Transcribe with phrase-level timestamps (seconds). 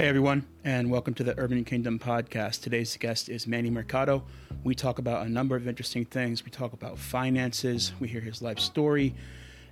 [0.00, 2.62] Hey everyone, and welcome to the Urban Kingdom podcast.
[2.62, 4.24] Today's guest is Manny Mercado.
[4.64, 6.42] We talk about a number of interesting things.
[6.42, 9.14] We talk about finances, we hear his life story,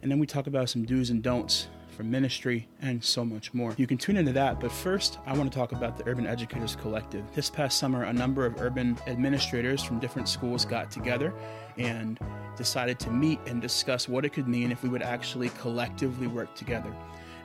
[0.02, 3.72] and then we talk about some do's and don'ts for ministry and so much more.
[3.78, 6.76] You can tune into that, but first, I want to talk about the Urban Educators
[6.76, 7.24] Collective.
[7.34, 11.32] This past summer, a number of urban administrators from different schools got together
[11.78, 12.20] and
[12.54, 16.54] decided to meet and discuss what it could mean if we would actually collectively work
[16.54, 16.92] together.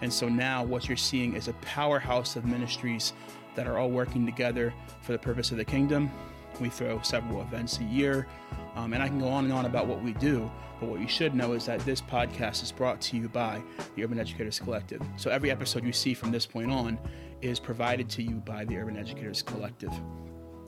[0.02, 3.14] And so now what you're seeing is a powerhouse of ministries
[3.56, 6.12] that are all working together for the purpose of the kingdom.
[6.60, 8.28] We throw several events a year,
[8.76, 10.50] um, and I can go on and on about what we do.
[10.80, 13.62] But what you should know is that this podcast is brought to you by
[13.96, 15.02] the Urban Educators Collective.
[15.18, 17.00] So every episode you see from this point on
[17.42, 19.92] is provided to you by the Urban Educators Collective.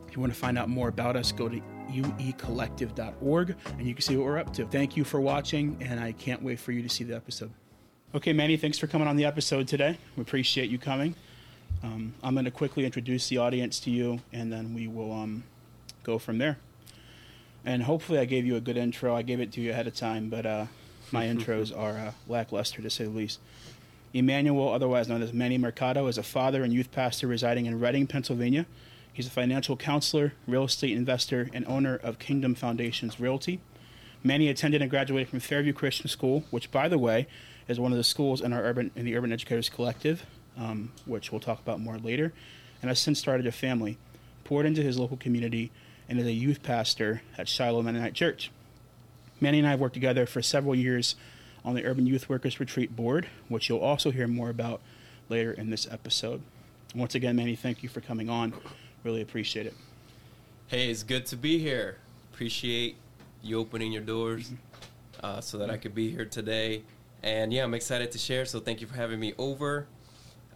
[0.07, 4.01] If you want to find out more about us, go to uecollective.org and you can
[4.01, 4.65] see what we're up to.
[4.65, 7.51] Thank you for watching, and I can't wait for you to see the episode.
[8.13, 9.97] Okay, Manny, thanks for coming on the episode today.
[10.15, 11.15] We appreciate you coming.
[11.83, 15.43] Um, I'm going to quickly introduce the audience to you, and then we will um,
[16.03, 16.57] go from there.
[17.65, 19.13] And hopefully, I gave you a good intro.
[19.13, 20.65] I gave it to you ahead of time, but uh,
[21.11, 23.39] my intros are uh, lackluster to say the least.
[24.13, 28.07] Emmanuel, otherwise known as Manny Mercado, is a father and youth pastor residing in Reading,
[28.07, 28.65] Pennsylvania.
[29.11, 33.59] He's a financial counselor, real estate investor, and owner of Kingdom Foundations Realty.
[34.23, 37.27] Manny attended and graduated from Fairview Christian School, which, by the way,
[37.67, 40.25] is one of the schools in our urban in the Urban Educators Collective,
[40.57, 42.33] um, which we'll talk about more later,
[42.81, 43.97] and has since started a family,
[44.43, 45.71] poured into his local community,
[46.07, 48.51] and is a youth pastor at Shiloh Mennonite Church.
[49.41, 51.15] Manny and I have worked together for several years
[51.63, 54.81] on the Urban Youth Workers Retreat Board, which you'll also hear more about
[55.29, 56.41] later in this episode.
[56.93, 58.53] Once again, Manny, thank you for coming on.
[59.03, 59.73] Really appreciate it.
[60.67, 61.97] Hey, it's good to be here.
[62.33, 62.95] Appreciate
[63.41, 64.51] you opening your doors
[65.21, 66.83] uh, so that I could be here today
[67.23, 68.45] and yeah, I'm excited to share.
[68.45, 69.87] So thank you for having me over.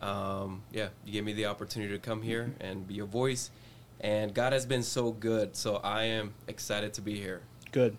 [0.01, 3.51] Um, yeah, you gave me the opportunity to come here and be your voice.
[3.99, 5.55] And God has been so good.
[5.55, 7.41] So I am excited to be here.
[7.71, 7.97] Good.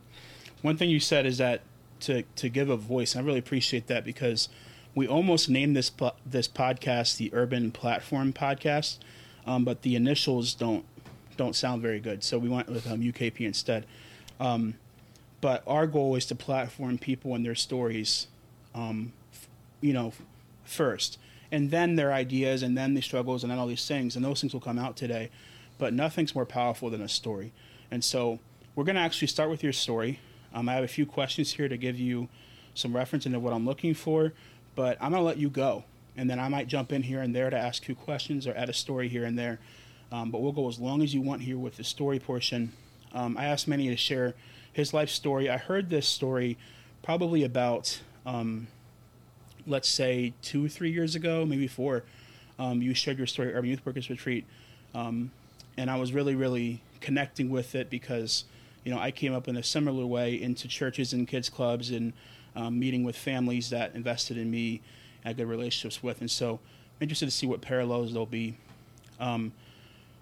[0.63, 1.63] One thing you said is that
[2.01, 3.17] to, to give a voice.
[3.17, 4.49] I really appreciate that because
[4.95, 5.91] we almost named this
[6.27, 8.99] this podcast the Urban Platform Podcast,
[9.47, 10.85] um, but the initials don't
[11.37, 12.25] don't sound very good.
[12.25, 13.87] So we went with um, UKP instead.
[14.39, 14.75] Um,
[15.41, 18.27] but our goal is to platform people and their stories
[18.75, 19.13] um,
[19.81, 20.13] you know,
[20.65, 21.19] first,
[21.53, 24.41] and then their ideas, and then the struggles, and then all these things, and those
[24.41, 25.31] things will come out today.
[25.79, 27.53] But nothing's more powerful than a story,
[27.91, 28.39] and so
[28.75, 30.21] we're going to actually start with your story.
[30.55, 32.29] Um, I have a few questions here to give you
[32.75, 34.33] some reference into what I'm looking for,
[34.75, 35.85] but I'm going to let you go,
[36.17, 38.69] and then I might jump in here and there to ask you questions or add
[38.69, 39.59] a story here and there.
[40.13, 42.73] Um, but we'll go as long as you want here with the story portion.
[43.13, 44.35] Um, I asked Manny to share
[44.73, 45.49] his life story.
[45.49, 46.59] I heard this story
[47.03, 48.67] probably about um,
[49.67, 52.05] let's say two, three years ago, maybe four,
[52.59, 54.45] um, you shared your story at Youth Workers Retreat.
[54.95, 55.31] Um,
[55.77, 58.45] and I was really, really connecting with it because,
[58.85, 62.13] you know, I came up in a similar way into churches and kids clubs and
[62.57, 64.81] um, meeting with families that invested in me,
[65.25, 66.21] had good relationships with.
[66.21, 68.57] And so I'm interested to see what parallels there'll be.
[69.19, 69.53] Um,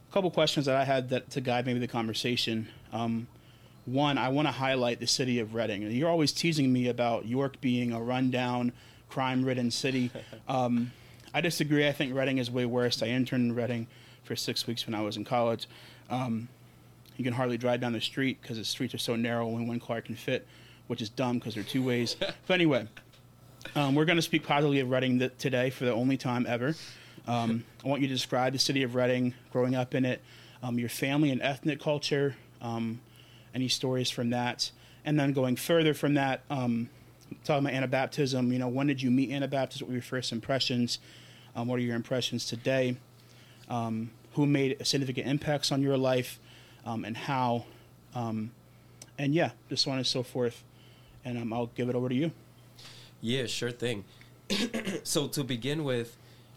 [0.08, 2.68] a couple questions that I had that to guide maybe the conversation.
[2.92, 3.26] Um,
[3.92, 5.82] one, I want to highlight the city of Reading.
[5.82, 8.72] You're always teasing me about York being a rundown,
[9.08, 10.10] crime-ridden city.
[10.48, 10.92] Um,
[11.34, 11.86] I disagree.
[11.86, 13.02] I think Reading is way worse.
[13.02, 13.86] I interned in Reading
[14.24, 15.68] for six weeks when I was in college.
[16.08, 16.48] Um,
[17.18, 19.78] you can hardly drive down the street because the streets are so narrow when one
[19.78, 20.46] car can fit,
[20.86, 22.16] which is dumb because they're two ways.
[22.46, 22.88] but anyway,
[23.74, 26.74] um, we're going to speak positively of Reading th- today for the only time ever.
[27.26, 30.22] Um, I want you to describe the city of Reading, growing up in it,
[30.62, 33.00] um, your family and ethnic culture, um,
[33.58, 34.70] any stories from that,
[35.04, 36.88] and then going further from that, um,
[37.44, 38.52] talking about Anabaptism.
[38.52, 39.82] You know, when did you meet Anabaptists?
[39.82, 41.00] What were your first impressions?
[41.56, 42.96] Um, what are your impressions today?
[43.68, 46.38] Um, who made a significant impacts on your life,
[46.86, 47.64] um, and how?
[48.14, 48.52] Um,
[49.18, 50.62] and yeah, just so on and so forth.
[51.24, 52.30] And um, I'll give it over to you.
[53.20, 54.04] Yeah, sure thing.
[55.02, 56.16] so to begin with,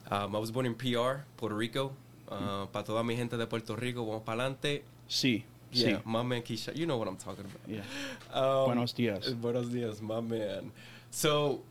[0.09, 1.93] I was born in PR, Puerto Rico.
[2.29, 4.83] Uh, para toda mi gente de Puerto Rico, vamos para adelante.
[5.09, 5.43] Sí.
[5.71, 6.05] Yeah, sí.
[6.05, 6.75] my man Keisha.
[6.75, 7.61] You know what I'm talking about.
[7.67, 7.81] Yeah.
[8.33, 9.29] Um, buenos dias.
[9.41, 10.71] Buenos dias, my man.
[11.09, 11.63] So,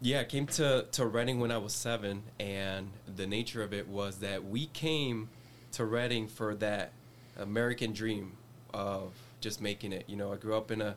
[0.00, 3.86] yeah, I came to, to Reading when I was seven, and the nature of it
[3.86, 5.28] was that we came
[5.72, 6.90] to Reading for that
[7.36, 8.32] American dream
[8.74, 10.04] of just making it.
[10.08, 10.96] You know, I grew up in a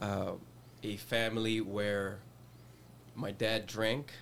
[0.00, 0.32] uh,
[0.82, 2.18] a family where
[3.14, 4.12] my dad drank,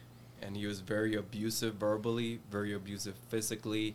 [0.43, 3.94] and he was very abusive verbally, very abusive physically,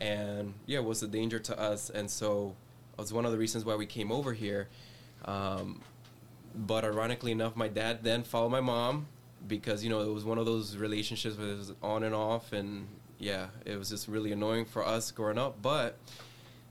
[0.00, 1.90] and yeah, was a danger to us.
[1.90, 2.54] And so
[2.98, 4.68] was one of the reasons why we came over here.
[5.24, 5.80] Um,
[6.54, 9.06] but ironically enough, my dad then followed my mom
[9.46, 12.52] because you know it was one of those relationships where it was on and off,
[12.52, 15.60] and yeah, it was just really annoying for us growing up.
[15.62, 15.98] But,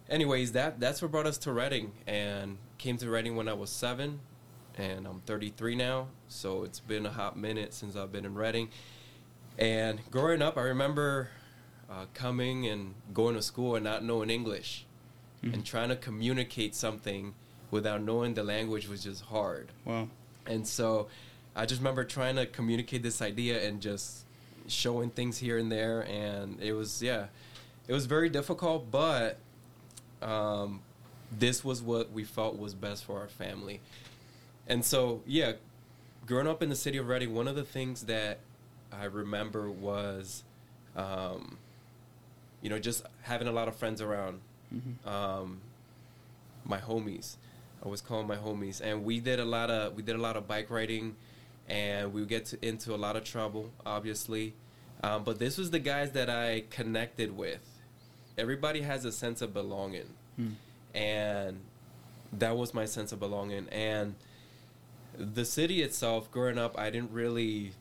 [0.09, 3.69] anyways, that that's what brought us to Reading, and came to Reading when I was
[3.69, 4.19] seven,
[4.75, 6.07] and I'm 33 now.
[6.27, 8.69] So it's been a hot minute since I've been in Reading.
[9.57, 11.29] And growing up, I remember
[11.89, 14.85] uh, coming and going to school and not knowing English,
[15.43, 15.53] Mhm.
[15.53, 17.33] and trying to communicate something
[17.69, 19.71] without knowing the language was just hard.
[19.85, 20.07] Wow.
[20.45, 21.07] And so
[21.55, 24.25] I just remember trying to communicate this idea and just
[24.67, 26.01] showing things here and there.
[26.01, 27.27] And it was, yeah,
[27.87, 29.37] it was very difficult, but
[30.21, 30.81] um,
[31.37, 33.81] this was what we felt was best for our family.
[34.67, 35.53] And so, yeah,
[36.25, 38.39] growing up in the city of Reading, one of the things that
[38.91, 40.43] I remember was,
[40.95, 41.57] um,
[42.61, 44.39] you know, just having a lot of friends around.
[44.73, 45.07] Mhm.
[45.07, 45.61] Um,
[46.65, 47.35] my homies.
[47.83, 50.35] I was calling my homies, and we did a lot of we did a lot
[50.35, 51.15] of bike riding,
[51.69, 54.53] and we would get to, into a lot of trouble, obviously.
[55.03, 57.61] Um, but this was the guys that I connected with.
[58.37, 60.53] Everybody has a sense of belonging, Hmm.
[60.95, 61.59] and
[62.33, 63.67] that was my sense of belonging.
[63.69, 64.15] And
[65.17, 67.73] the city itself, growing up, I didn't really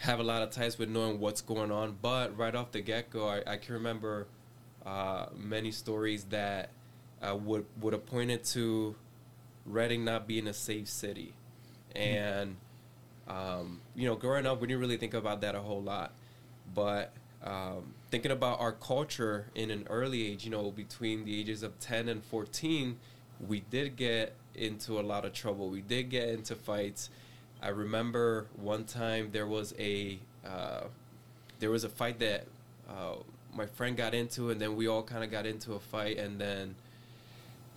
[0.00, 1.98] have a lot of ties with knowing what's going on.
[2.00, 4.26] But right off the get go, I, I can remember
[4.86, 6.70] uh, many stories that
[7.22, 8.94] uh, would would have pointed to
[9.66, 11.34] Reading not being a safe city,
[11.94, 12.56] and
[13.28, 16.12] um, you know, growing up, we didn't really think about that a whole lot,
[16.74, 17.12] but
[17.44, 21.78] um, thinking about our culture in an early age, you know, between the ages of
[21.78, 22.98] ten and fourteen,
[23.46, 25.68] we did get into a lot of trouble.
[25.68, 27.10] We did get into fights.
[27.62, 30.84] I remember one time there was a uh,
[31.58, 32.46] there was a fight that
[32.88, 33.16] uh,
[33.54, 36.40] my friend got into, and then we all kind of got into a fight, and
[36.40, 36.74] then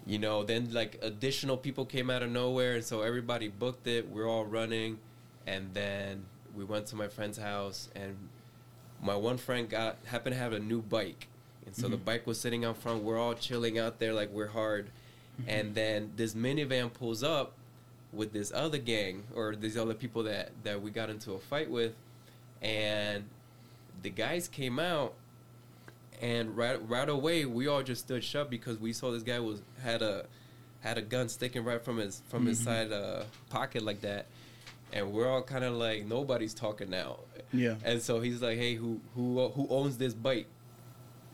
[0.05, 4.09] you know, then like additional people came out of nowhere, and so everybody booked it.
[4.09, 4.99] We're all running,
[5.47, 6.25] and then
[6.55, 8.17] we went to my friend's house, and
[9.01, 11.27] my one friend got happened to have a new bike,
[11.65, 12.05] and so the Mhm.
[12.05, 13.03] bike was sitting out front.
[13.03, 14.89] We're all chilling out there like we're hard,
[15.47, 17.53] and then this minivan pulls up
[18.11, 21.69] with this other gang or these other people that that we got into a fight
[21.71, 21.93] with,
[22.61, 23.23] and
[24.01, 25.13] the guys came out
[26.23, 29.61] and right right away we all just stood shut because we saw this guy was
[29.83, 30.25] had a
[30.79, 32.63] had a gun sticking right from his from his Mhm.
[32.63, 34.25] side uh, pocket like that,
[34.93, 37.19] and we're all kind of like nobody's talking now,
[37.51, 37.75] Yeah.
[37.83, 40.47] and so he's like, hey, who who who owns this bike?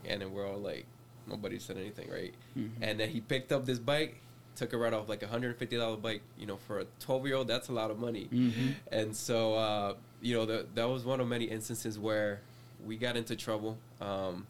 [0.05, 0.85] And then we're all like,
[1.27, 2.33] nobody said anything, right?
[2.57, 2.69] Mhm.
[2.81, 4.21] And then he picked up this bike,
[4.55, 6.21] took it right off like a hundred and fifty dollar bike.
[6.37, 8.27] You know, for a twelve year old, that's a lot of money.
[8.31, 8.75] Mhm.
[8.91, 12.41] And so, uh, you know, the, that was one of many instances where
[12.85, 13.77] we got into trouble.
[13.99, 14.45] Um,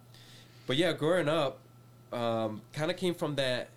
[0.69, 1.57] but yeah, growing up,
[2.13, 3.69] um, kind of came from that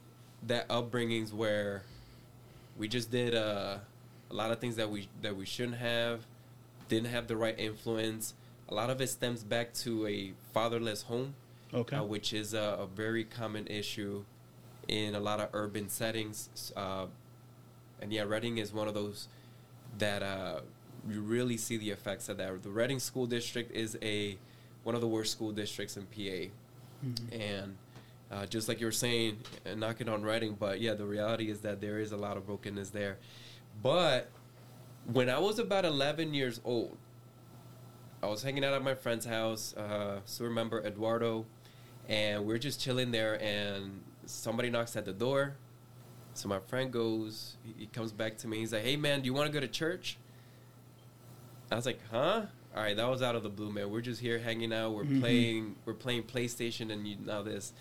[0.46, 1.84] that upbringings where
[2.76, 3.78] we just did uh,
[4.30, 6.20] a lot of things that we that we shouldn't have,
[6.90, 8.34] didn't have the right influence.
[8.68, 11.34] A lot of it stems back to a fatherless home,
[11.72, 11.96] Okay.
[11.96, 14.22] uh, which is a, a very common issue
[14.86, 16.74] in a lot of urban settings.
[16.76, 17.06] Uh,
[18.02, 19.28] and yeah, Reading is one of those
[19.96, 20.60] that uh,
[21.08, 22.62] you really see the effects of that.
[22.62, 24.36] The Reading School District is a
[24.82, 26.50] one of the worst school districts in PA,
[27.04, 27.32] Mhm.
[27.40, 27.76] and
[28.30, 31.60] uh, just like you were saying, uh, knocking on Reading, but yeah, the reality is
[31.60, 33.18] that there is a lot of brokenness there.
[33.82, 34.30] But
[35.12, 36.96] when I was about 11 years old,
[38.22, 39.74] I was hanging out at my friend's house.
[39.76, 41.44] Uh, so remember Eduardo,
[42.08, 45.56] and we're just chilling there, and somebody knocks at the door.
[46.34, 48.58] So my friend goes, he comes back to me.
[48.58, 50.16] He's like, "Hey man, do you want to go to church?"
[51.70, 53.90] I was like, "Huh?" All right, that was out of the blue, man.
[53.90, 54.94] We're just here hanging out.
[54.94, 55.20] We're Mhm.
[55.20, 55.76] playing.
[55.84, 57.72] We're playing PlayStation, and you know this.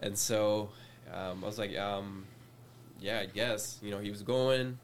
[0.00, 0.70] And so
[1.12, 2.24] um, I was like, um,
[3.00, 4.78] "Yeah, I guess." You know, he was going,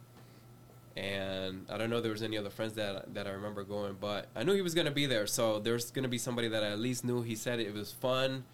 [0.96, 3.96] and I don't know if there was any other friends that that I remember going,
[4.00, 5.26] but I knew he was gonna be there.
[5.26, 7.22] So there's gonna be somebody that I at least knew.
[7.22, 8.44] He said it was fun,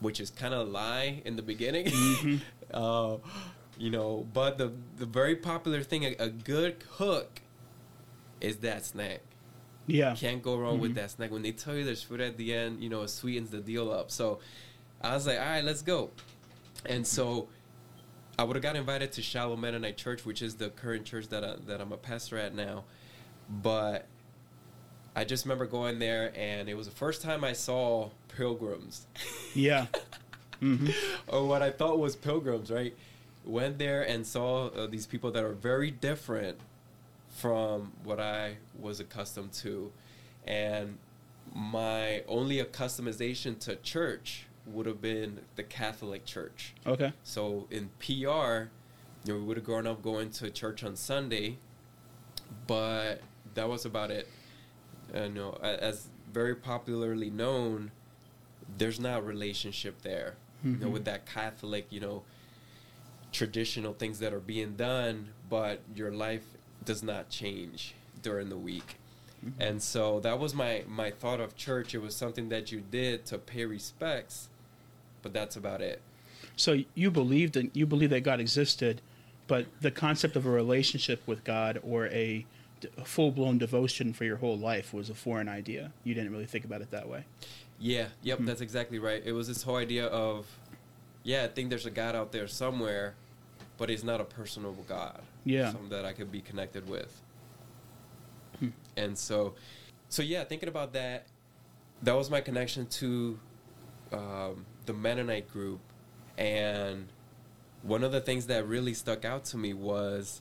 [0.00, 1.86] which is kind of a lie in the beginning.
[1.86, 2.40] Mhm.
[2.72, 3.18] uh,
[3.76, 7.42] you know, but the the very popular thing, a, a good hook,
[8.40, 9.20] is that snack.
[9.86, 10.14] Yeah.
[10.14, 10.94] Can't go wrong with Mhm.
[10.96, 11.30] that snack.
[11.30, 13.90] When they tell you there's food at the end, you know, it sweetens the deal
[13.92, 14.10] up.
[14.10, 14.38] So
[15.00, 16.10] I was like, all right, let's go.
[16.86, 17.48] And so
[18.38, 21.44] I would have got invited to Shiloh Mennonite Church, which is the current church that
[21.44, 22.84] I, that I'm a pastor at now.
[23.62, 24.06] But
[25.14, 29.06] I just remember going there, and it was the first time I saw pilgrims,
[29.54, 29.86] Yeah.
[30.60, 30.88] hmm
[31.28, 32.70] or what I thought was pilgrims.
[32.70, 32.96] Right?
[33.44, 36.58] Went there and saw uh, these people that are very different
[37.34, 39.90] from what I was accustomed to,
[40.46, 40.98] and
[41.52, 46.74] my only accustomization to church would have been the Catholic Church.
[46.86, 47.12] Okay.
[47.24, 48.04] So in PR,
[49.24, 51.58] you know, we would have grown up going to church on Sunday,
[52.66, 53.20] but
[53.54, 54.28] that was about it.
[55.12, 57.90] You know, as very popularly known,
[58.78, 60.36] there's not relationship there.
[60.62, 60.92] You know, Mhm.
[60.92, 62.22] with that Catholic, you know,
[63.32, 66.53] traditional things that are being done, but your life
[66.84, 68.96] does not change during the week.
[69.60, 71.94] And so that was my my thought of church.
[71.94, 74.48] It was something that you did to pay respects,
[75.22, 76.00] but that's about it.
[76.56, 79.02] So you believed in, you believe that God existed,
[79.46, 82.46] but the concept of a relationship with God or a,
[83.04, 85.92] full blown devotion for your whole life was a foreign idea.
[86.04, 87.24] You didn't really think about it that way.
[87.78, 88.46] Yeah, yep, Mhm.
[88.46, 89.22] that's exactly right.
[89.24, 90.46] It was this whole idea of,
[91.22, 93.14] yeah, I think there's a God out there somewhere,
[93.78, 95.20] but he's not a personal God.
[95.44, 95.70] Yeah.
[95.72, 97.20] Something that I could be connected with.
[98.58, 98.68] Hmm.
[98.96, 99.54] And so,
[100.08, 101.26] so yeah, thinking about that,
[102.02, 103.38] that was my connection to
[104.12, 105.80] um, the Mennonite group.
[106.38, 107.06] And
[107.82, 110.40] one of the things that really stuck out to me was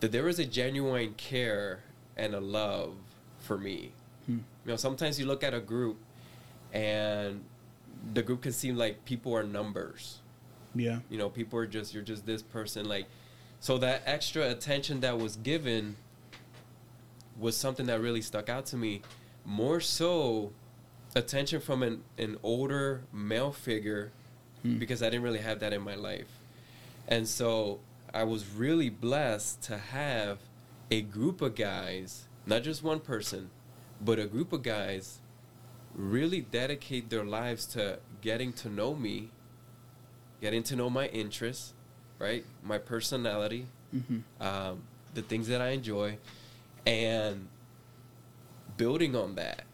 [0.00, 1.80] that there was a genuine care
[2.16, 2.94] and a love
[3.38, 3.92] for me.
[4.26, 4.38] Hmm.
[4.64, 5.98] You know, sometimes you look at a group
[6.72, 7.44] and
[8.12, 10.18] the group can seem like people are numbers.
[10.74, 10.98] Yeah.
[11.08, 13.06] You know, people are just you're just this person like
[13.60, 15.96] so that extra attention that was given
[17.38, 19.02] was something that really stuck out to me.
[19.44, 20.52] More so
[21.14, 24.12] attention from an, an older male figure
[24.66, 24.78] Hmm.
[24.78, 26.40] because I didn't really have that in my life.
[27.08, 27.80] And so
[28.12, 30.38] I was really blessed to have
[30.90, 33.50] a group of guys, not just one person,
[34.00, 35.20] but a group of guys
[35.94, 39.30] really dedicate their lives to getting to know me,
[40.40, 41.74] getting to know my interests,
[42.18, 42.44] right?
[42.62, 44.82] My personality, hmm um,
[45.14, 46.18] the things that I enjoy,
[46.86, 47.48] and
[48.76, 49.64] building on that.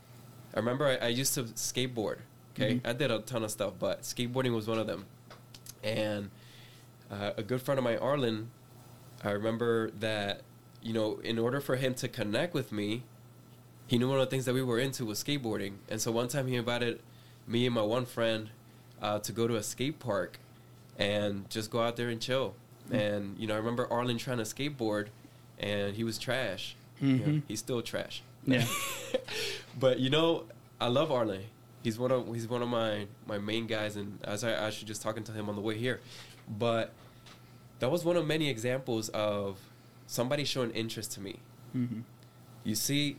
[0.55, 2.19] I remember I, I used to skateboard.
[2.55, 2.87] Okay, Mhm.
[2.87, 5.07] I did a ton of stuff, but skateboarding was one of them.
[5.83, 6.31] And
[7.11, 8.51] uh, a good friend of mine, Arlen,
[9.25, 10.43] I remember that
[10.83, 13.05] you know, in order for him to connect with me,
[13.87, 15.75] he knew one of the things that we were into was skateboarding.
[15.89, 16.99] And so one time he invited
[17.47, 18.51] me and my one friend
[19.01, 20.39] uh, to go to a skate park
[21.03, 22.55] and just go out there and chill.
[22.91, 25.09] And you know, I remember Arlen trying to skateboard,
[25.59, 26.77] and he was trash.
[27.01, 27.43] You know, Mhm.
[27.49, 28.23] he's still trash.
[28.47, 28.65] Yeah.
[29.81, 30.45] but you know,
[30.81, 31.45] I love Arlen.
[31.83, 34.87] He's one of he's one of my my main guys, and as I I actually
[34.87, 36.01] just talking to him on the way here.
[36.49, 36.93] But
[37.81, 39.59] that was one of many examples of
[40.07, 41.37] somebody showing interest to me.
[41.73, 42.01] hmm
[42.65, 43.17] You see,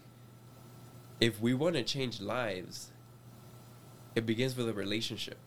[1.20, 2.92] if we want to change lives,
[4.16, 5.38] it begins with a relationship.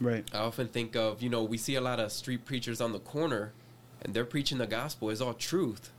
[0.00, 0.24] Right.
[0.32, 2.98] I often think of, you know, we see a lot of street preachers on the
[2.98, 3.52] corner
[4.02, 5.10] and they're preaching the gospel.
[5.10, 5.90] It's all truth.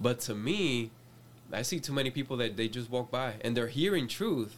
[0.00, 0.90] But to me,
[1.52, 4.56] I see too many people that they just walk by and they're hearing truth.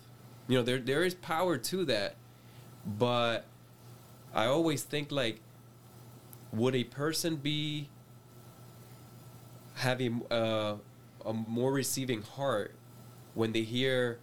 [0.49, 2.17] You know, there there is power to that.
[2.85, 3.45] But
[4.35, 5.40] I always think like
[6.52, 7.88] would a person be
[9.76, 10.76] having uh,
[11.25, 12.75] a more receiving heart
[13.35, 14.19] when they hear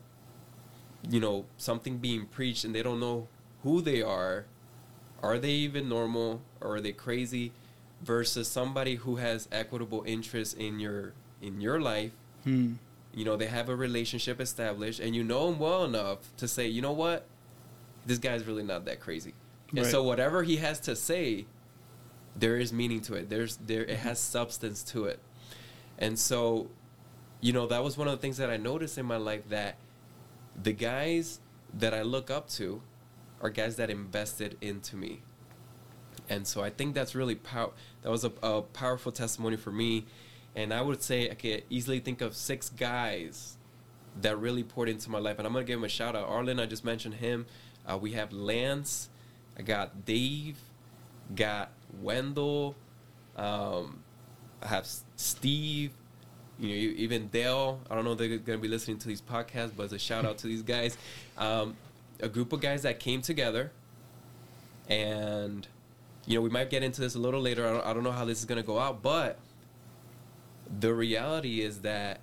[1.10, 3.28] you know something being preached and they don't know
[3.68, 4.46] who they are.
[5.22, 7.52] Are they even normal or are they crazy
[8.02, 12.12] versus somebody who has equitable interest in your in your life.
[12.44, 12.74] Hmm.
[13.14, 16.68] you know they have a relationship established and you know him well enough to say
[16.68, 17.26] you know what?
[18.06, 19.34] This guy's really not that crazy.
[19.72, 19.92] And Right.
[19.92, 21.46] so whatever he has to say
[22.36, 23.30] there is meaning to it.
[23.30, 25.20] There's there it has substance to it.
[25.98, 26.68] And so
[27.42, 29.76] you know that was one of the things that i noticed in my life that
[30.68, 31.40] the guys
[31.82, 32.82] that i look up to
[33.42, 35.22] are guys that invested into me.
[36.30, 40.06] And so i think that's really pow- that was a, a powerful testimony for me.
[40.56, 43.58] And i would say i could easily think of six guys
[44.22, 45.38] that really poured into my life.
[45.38, 46.28] And i'm gonna give him a shout out.
[46.28, 47.46] Arlen i just mentioned him.
[47.86, 49.10] Uh, we have lance
[49.58, 50.58] i got dave
[51.36, 52.76] got wendell
[53.38, 54.04] um,
[54.62, 55.94] i have steve
[56.60, 57.80] you know, even Dale.
[57.90, 60.00] I don't know if they're going to be listening to these podcasts, but it's a
[60.00, 60.98] shout out to these guys.
[61.38, 61.76] Um,
[62.20, 63.72] a group of guys that came together,
[64.90, 65.68] and
[66.26, 67.66] you know, we might get into this a little later.
[67.66, 69.40] I don't, I don't know how this is going to go out, but
[70.80, 72.20] the reality is that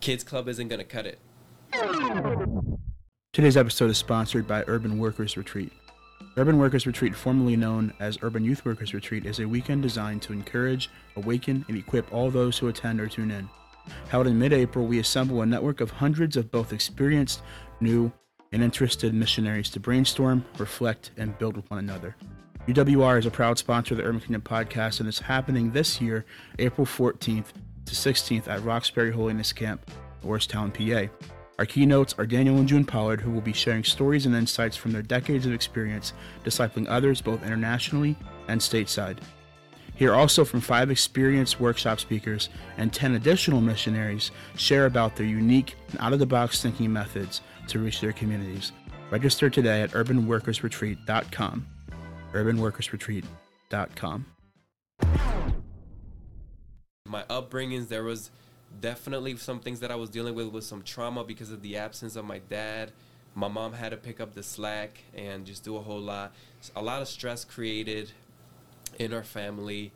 [0.00, 1.18] Kids Club isn't going to cut it.
[3.32, 5.72] Today's episode is sponsored by Urban Workers Retreat.
[6.36, 10.32] Urban Workers Retreat, formerly known as Urban Youth Workers Retreat, is a weekend designed to
[10.32, 13.48] encourage, awaken, and equip all those who attend or tune in.
[14.08, 17.42] Held in mid April, we assemble a network of hundreds of both experienced,
[17.80, 18.12] new,
[18.52, 22.16] and interested missionaries to brainstorm, reflect, and build with one another.
[22.66, 26.24] UWR is a proud sponsor of the Urban Kingdom podcast and is happening this year,
[26.58, 27.46] April 14th
[27.86, 29.90] to 16th at Roxbury Holiness Camp,
[30.24, 31.12] Orrstown, PA.
[31.58, 34.92] Our keynotes are Daniel and June Pollard, who will be sharing stories and insights from
[34.92, 36.12] their decades of experience
[36.44, 38.16] discipling others both internationally
[38.48, 39.18] and stateside.
[40.00, 45.74] Hear also from five experienced workshop speakers and 10 additional missionaries share about their unique
[45.90, 48.72] and out of the box thinking methods to reach their communities.
[49.10, 51.66] Register today at urbanworkersretreat.com.
[52.32, 54.26] urbanworkersretreat.com.
[57.06, 58.30] My upbringings, there was
[58.80, 62.16] definitely some things that I was dealing with with some trauma because of the absence
[62.16, 62.92] of my dad.
[63.34, 66.32] My mom had to pick up the slack and just do a whole lot.
[66.74, 68.10] A lot of stress created
[68.98, 69.92] in our family.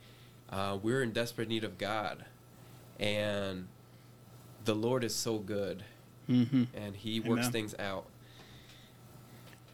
[0.51, 2.25] Uh, we're in desperate need of God,
[3.01, 3.67] and
[4.65, 5.85] the Lord is so good,
[6.29, 6.65] Mm-hmm.
[6.75, 7.53] and He works Amen.
[7.53, 8.07] things out.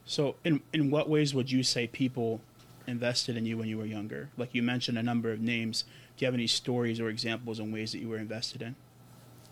[0.06, 2.40] So, in in what ways would you say people
[2.86, 4.28] invested in you when you were younger?
[4.36, 5.84] Like you mentioned a number of names.
[6.16, 8.74] Do you have any stories or examples in ways that you were invested in?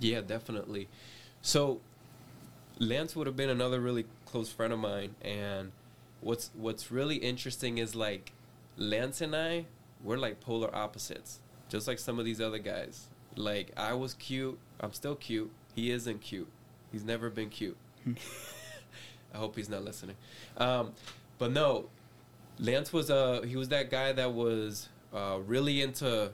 [0.00, 0.88] Yeah, definitely.
[1.40, 1.80] So
[2.78, 5.72] Lance would have been another really close friend of mine and
[6.20, 8.32] what's what's really interesting is like
[8.78, 9.66] Lance and I
[10.02, 11.40] we're like polar opposites.
[11.68, 13.08] Just like some of these other guys.
[13.36, 15.50] Like I was cute, I'm still cute.
[15.74, 16.48] He isn't cute.
[16.90, 17.76] He's never been cute.
[19.34, 20.16] I hope he's not listening.
[20.56, 20.92] Um,
[21.38, 21.90] but no,
[22.58, 26.32] Lance was a he was that guy that was uh, really into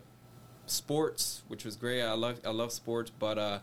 [0.66, 2.02] sports, which was great.
[2.02, 3.58] I love I love sports, but uh,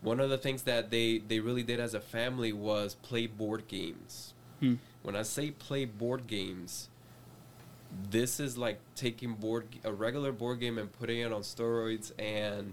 [0.00, 3.68] one of the things that they they really did as a family was play board
[3.68, 4.34] games.
[4.60, 4.74] Hmm.
[5.02, 6.88] When I say play board games,
[8.10, 12.72] this is like taking board a regular board game and putting it on steroids and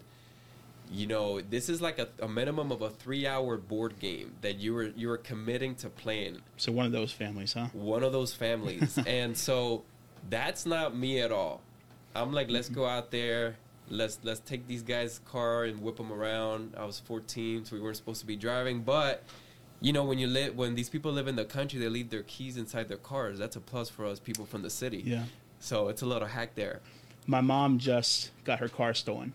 [0.92, 4.58] you know this is like a, a minimum of a three hour board game that
[4.60, 7.68] you were you were committing to playing So one of those families, huh?
[7.74, 8.98] one of those families.
[9.08, 9.84] and so
[10.30, 11.62] that's not me at all.
[12.16, 13.58] I'm like, let's go out there.
[13.90, 16.76] Let's let's take these guys' car and whip them around.
[16.78, 18.82] I was 14, so we weren't supposed to be driving.
[18.82, 19.24] But
[19.82, 22.24] you know, when you live, when these people live in the country, they leave their
[22.24, 23.40] keys inside their cars.
[23.40, 25.04] That's a plus for us people from the city.
[25.06, 25.24] Yeah.
[25.60, 26.82] So it's a little hack there.
[27.28, 29.34] My mom just got her car stolen.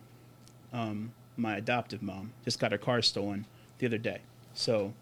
[0.72, 3.46] Um, my adoptive mom just got her car stolen
[3.78, 4.20] the other day.
[4.54, 4.92] So,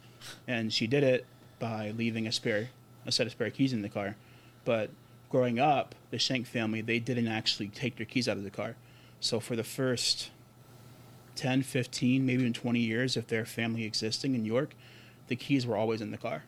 [0.46, 1.26] and she did it
[1.58, 2.70] by leaving a spare,
[3.06, 4.16] a set of spare keys in the car.
[4.64, 4.90] But
[5.30, 8.76] growing up, the Shank family, they didn't actually take their keys out of the car.
[9.20, 10.30] So for the first
[11.36, 14.74] 10, 15, maybe even 20 years of their family existing in York,
[15.32, 16.42] the keys were always in the car.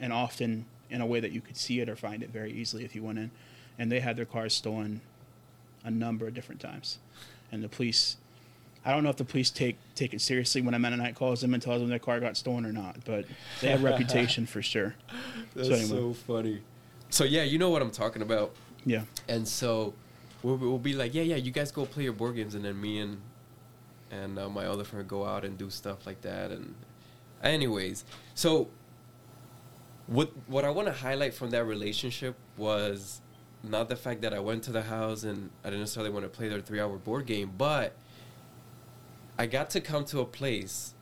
[0.00, 2.86] And often in a way that you could see it or find it very easily
[2.86, 3.30] if you went in.
[3.78, 5.02] And they had their cars stolen
[5.84, 6.96] a number of different times.
[7.52, 8.16] And the police,
[8.82, 11.52] I don't know if the police take take it seriously when a Mennonite calls them
[11.52, 13.26] and tells them their car got stolen or not, but
[13.60, 14.94] they have a reputation for sure.
[15.54, 15.88] That's So anyway.
[15.90, 16.60] so funny.
[17.10, 18.52] So yeah, you know what I'm talking about.
[18.86, 19.02] Yeah.
[19.28, 19.92] And so
[20.42, 22.80] we'll, we'll be like, yeah, yeah, you guys go play your board games, and then
[22.80, 23.18] me and
[24.10, 26.50] and uh, my other friend go out and do stuff like that.
[26.50, 26.74] And
[27.42, 28.68] anyways, so
[30.06, 33.20] what what I want to highlight from that relationship was
[33.62, 36.30] not the fact that I went to the house and I didn't necessarily want to
[36.30, 37.94] play their three hour board game, but
[39.38, 40.94] I got to come to a place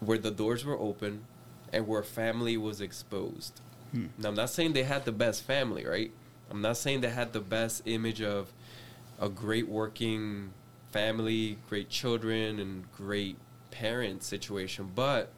[0.00, 1.24] where the doors were open
[1.72, 3.60] and where family was exposed.
[3.92, 4.06] Hmm.
[4.18, 6.12] Now, I'm not saying they had the best family, right?
[6.50, 8.52] I'm not saying they had the best image of
[9.20, 10.52] a great working
[10.90, 13.36] family, great children, and great
[13.70, 15.30] parent situation, but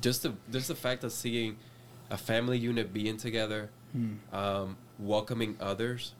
[0.00, 1.56] just the just the fact of seeing
[2.10, 4.14] a family unit being together, Hmm.
[4.32, 6.14] um, welcoming others.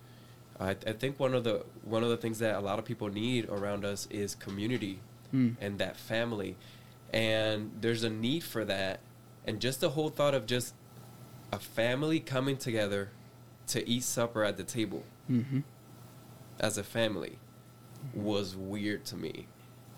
[0.59, 3.09] I, I think one of the one of the things that a lot of people
[3.09, 5.51] need around us is community Hmm.
[5.61, 6.57] and that family,
[7.12, 9.01] and there's a need for that,
[9.47, 10.75] and just the whole thought of just
[11.53, 13.11] a family coming together
[13.69, 15.61] to eat supper at the table Mm-hmm.
[16.59, 17.38] as a family
[18.14, 19.47] was weird to me.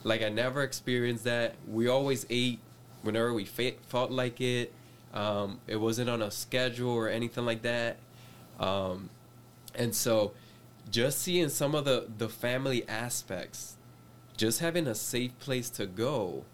[0.04, 1.54] Like I never experienced that.
[1.66, 2.58] We always ate
[3.02, 4.72] whenever we fe- felt like it.
[5.12, 7.98] Um, it wasn't on a schedule or anything like that.
[8.58, 9.10] Um,
[9.74, 10.32] and so,
[10.90, 13.76] just seeing some of the the family aspects,
[14.36, 16.44] just having a safe place to go,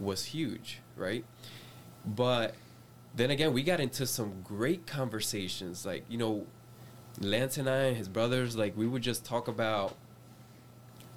[0.00, 1.24] was huge, right?
[2.04, 2.54] But
[3.14, 5.86] then again, we got into some great conversations.
[5.86, 6.46] Like you know,
[7.20, 9.96] Lance and I, and his brothers, like we would just talk about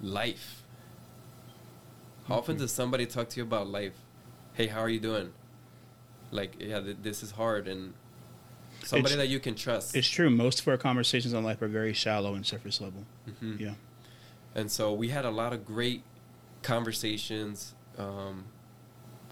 [0.00, 0.62] life.
[2.28, 3.94] How often does somebody talk to you about life?
[4.54, 5.32] Hey, how are you doing?
[6.30, 7.94] Like, yeah, th- this is hard, and
[8.84, 9.94] somebody It's- that you can trust.
[9.96, 10.30] It's true.
[10.30, 13.04] Most of our conversations on life are very shallow and surface level.
[13.28, 13.60] Mhm.
[13.60, 13.74] Yeah.
[14.54, 16.02] And so we had a lot of great
[16.62, 18.44] conversations, um,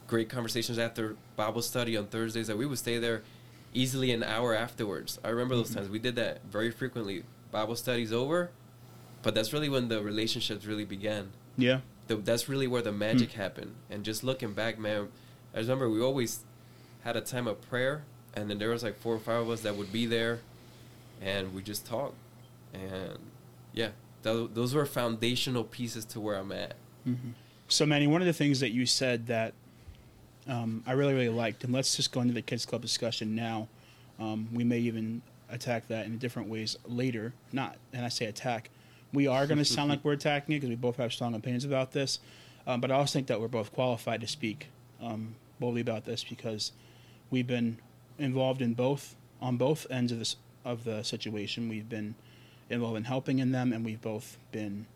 [0.06, 3.22] great conversations after Bible study on Thursdays that we would stay there
[3.72, 5.18] easily an hour afterwards.
[5.24, 5.74] I remember those Mhm.
[5.76, 5.88] times.
[5.88, 7.24] We did that very frequently.
[7.52, 8.50] Bible studies over,
[9.22, 11.30] but that's really when the relationships really began.
[11.56, 11.80] Yeah.
[12.10, 13.76] The, that's really where the magic happened.
[13.88, 15.10] And just looking back, man,
[15.54, 16.40] I remember we always
[17.04, 18.02] had a time of prayer,
[18.34, 20.40] and then there was like four or five of us that would be there,
[21.22, 22.14] and we just talk,
[22.74, 23.16] and
[23.72, 23.90] yeah,
[24.24, 26.74] Th- those were foundational pieces to where I'm at.
[27.68, 29.54] So, Manny, one of the things that you said that
[30.48, 33.68] um, I really, really liked, and let's just go into the kids club discussion now.
[34.18, 37.32] Um, we may even attack that in different ways later.
[37.52, 38.68] Not, and I say attack.
[39.12, 41.64] We are going to sound like we're attacking it because we both have strong opinions
[41.64, 42.20] about this.
[42.66, 44.68] Um, but I also think that we're both qualified to speak
[45.00, 46.72] um, boldly about this because
[47.30, 47.78] we've been
[48.18, 51.68] involved in both on both ends of this of the situation.
[51.68, 52.14] We've been
[52.68, 54.86] involved in helping in them, and we've both been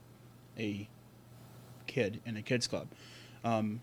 [0.59, 0.89] a
[1.87, 2.89] kid in a kids club.
[3.45, 3.81] Um,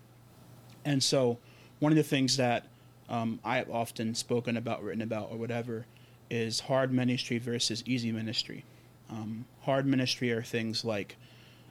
[0.85, 1.37] and so,
[1.79, 2.67] one of the things that
[3.09, 5.85] um, I have often spoken about, written about, or whatever,
[6.29, 8.63] is hard ministry versus easy ministry.
[9.12, 11.17] Um, hard ministry are things like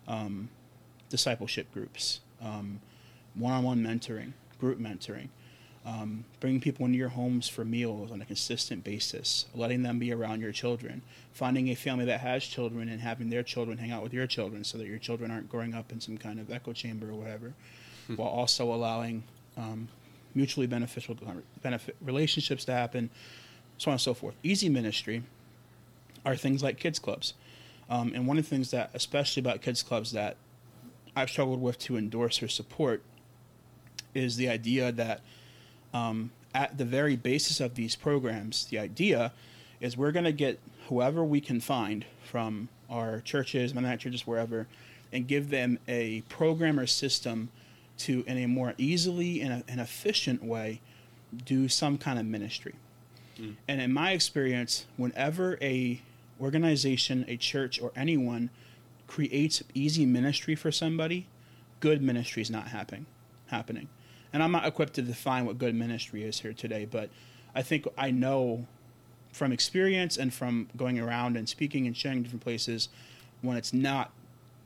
[0.07, 0.51] um,
[1.09, 2.81] discipleship groups, um,
[3.35, 5.29] one-on-one mentoring, group mentoring,
[5.87, 10.13] um, bringing people into your homes for meals on a consistent basis, letting them be
[10.13, 11.01] around your children,
[11.33, 14.63] finding a family that has children and having their children hang out with your children
[14.63, 17.55] so that your children aren't growing up in some kind of echo chamber or whatever,
[18.17, 19.23] while also allowing
[19.57, 19.89] um,
[20.35, 21.17] mutually beneficial
[21.63, 23.09] benefit relationships to happen,
[23.79, 24.35] so on and so forth.
[24.43, 25.23] Easy ministry
[26.25, 27.35] are things like kids clubs.
[27.89, 30.37] Um, and one of the things that, especially about kids clubs, that
[31.17, 33.03] I've struggled with to endorse or support
[34.15, 35.21] is the idea that
[35.93, 39.33] um, at the very basis of these programs, the idea
[39.81, 44.67] is we're going to get whoever we can find from our churches, Mennonite churches, wherever,
[45.13, 47.49] and give them a program or system
[47.99, 50.81] to, in a more easily and, and efficient way,
[51.45, 52.75] do some kind of ministry.
[53.69, 56.01] And in my experience, whenever a
[56.41, 58.51] organization, a church, or anyone
[59.07, 61.27] creates easy ministry for somebody,
[61.81, 63.07] good ministry is not happening.
[63.49, 63.89] Happening,
[64.33, 67.11] and I'm not equipped to define what good ministry is here today, but
[67.53, 68.67] I think I know
[69.33, 72.89] from experience and from going around and speaking and sharing different places
[73.43, 74.13] when it's not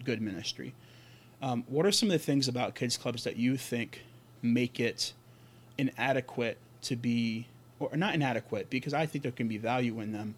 [0.05, 0.75] good ministry.
[1.43, 4.03] Um, what are some of the things about kids clubs that you think
[4.43, 5.13] make it
[5.79, 7.47] inadequate to be,
[7.81, 10.35] or not inadequate, because I think there can be value in them,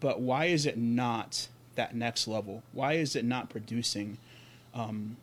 [0.00, 2.62] but why is it not that next level?
[2.72, 4.18] Why is it not producing
[4.74, 5.16] um,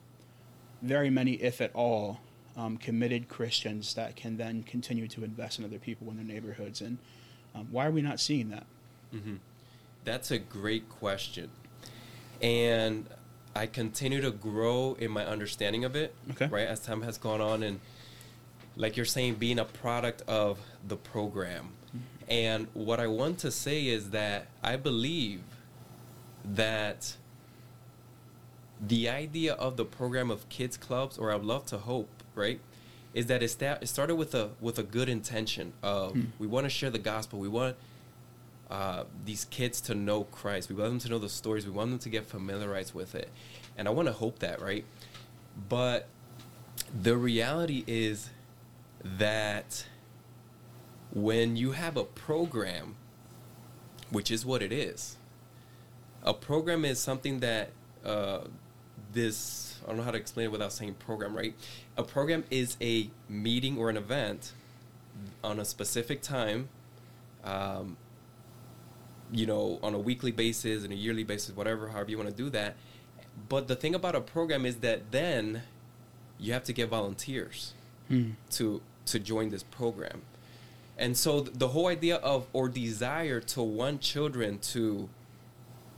[0.82, 2.20] very many, if at all,
[2.56, 6.82] um, committed Christians that can then continue to invest in other people in their neighborhoods?
[6.82, 6.98] And
[7.54, 8.66] um, why are we not seeing that?
[10.04, 11.50] That's a great question.
[12.42, 13.08] And
[13.56, 16.48] I continue to grow in my understanding of it, Okay.
[16.48, 17.64] right, as time has gone on.
[17.64, 17.80] And
[18.76, 21.70] like you're saying, being a product of the program.
[22.28, 25.42] And what I want to say is that I believe
[26.44, 27.16] that
[28.86, 32.60] the idea of the program of kids clubs, or I'd love to hope, right,
[33.14, 36.66] is that it, sta- it started with a with a good intention of we want
[36.66, 37.78] to share the gospel, we want
[38.70, 41.92] uh, these kids to know Christ, we want them to know the stories, we want
[41.92, 43.30] them to get familiarized with it,
[43.78, 44.84] and I want to hope that, right,
[45.70, 46.08] but
[47.02, 48.30] the reality is
[49.06, 49.86] that
[51.14, 52.96] when you have a program,
[54.10, 55.18] which is what it is,
[56.24, 57.70] a program is something that
[58.04, 58.40] uh,
[59.14, 61.54] this I don't know how to explain it without saying program, right?
[61.96, 64.52] A program is a meeting or an event
[65.44, 66.70] on a specific time,
[67.44, 67.98] um,
[69.32, 72.36] you know, on a weekly basis, and a yearly basis, whatever, however you want to
[72.36, 72.76] do that.
[73.48, 75.62] But the thing about a program is that then
[76.40, 77.74] you have to get volunteers
[78.52, 80.22] to to join this program.
[80.98, 85.10] And so th- the whole idea of or desire to want children to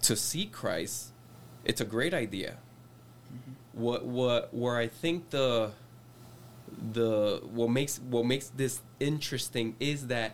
[0.03, 1.11] to see Christ,
[1.65, 2.57] it's a great idea.
[3.33, 3.81] Mm-hmm.
[3.83, 5.71] What what where I think the
[6.93, 10.33] the what makes what makes this interesting is that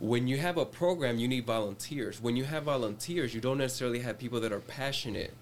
[0.00, 2.20] when you have a program you need volunteers.
[2.20, 5.32] When you have volunteers, you don't necessarily have people that are passionate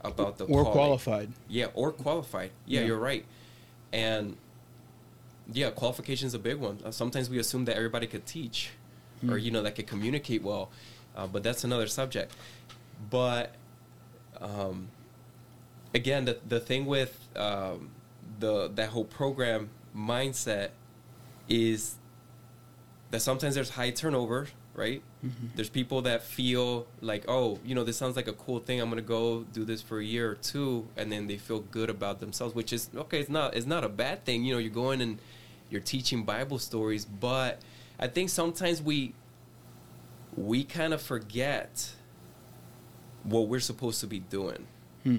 [0.00, 0.72] about the Or calling.
[0.72, 1.32] qualified?
[1.48, 2.50] Yeah, or qualified.
[2.66, 2.86] Yeah, Yeah.
[2.86, 3.24] you're right.
[3.92, 4.36] And
[5.52, 6.78] yeah, qualification is a big one.
[6.84, 8.70] Uh, sometimes we assume that everybody could teach,
[9.28, 10.70] or you know, that could communicate well,
[11.16, 12.34] uh, but that's another subject.
[13.10, 13.54] But
[14.40, 14.88] um,
[15.94, 17.90] again, the the thing with um,
[18.38, 20.70] the that whole program mindset
[21.48, 21.96] is
[23.10, 25.02] that sometimes there's high turnover, right?
[25.54, 28.80] There's people that feel like, oh, you know, this sounds like a cool thing.
[28.80, 31.90] I'm gonna go do this for a year or two, and then they feel good
[31.90, 33.20] about themselves, which is okay.
[33.20, 34.44] It's not it's not a bad thing.
[34.44, 35.18] You know, you're going and
[35.70, 37.60] you're teaching Bible stories, but
[37.98, 39.14] I think sometimes we
[40.36, 41.94] we kind of forget
[43.24, 44.66] what we're supposed to be doing,
[45.04, 45.18] Hmm.